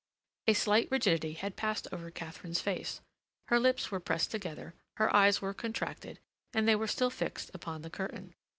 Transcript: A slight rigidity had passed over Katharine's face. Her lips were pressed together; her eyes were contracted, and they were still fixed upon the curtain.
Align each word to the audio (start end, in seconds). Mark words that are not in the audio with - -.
A 0.47 0.53
slight 0.55 0.87
rigidity 0.89 1.33
had 1.33 1.55
passed 1.55 1.87
over 1.91 2.09
Katharine's 2.09 2.59
face. 2.59 3.01
Her 3.49 3.59
lips 3.59 3.91
were 3.91 3.99
pressed 3.99 4.31
together; 4.31 4.73
her 4.97 5.15
eyes 5.15 5.43
were 5.43 5.53
contracted, 5.53 6.17
and 6.55 6.67
they 6.67 6.75
were 6.75 6.87
still 6.87 7.11
fixed 7.11 7.51
upon 7.53 7.83
the 7.83 7.91
curtain. 7.91 8.33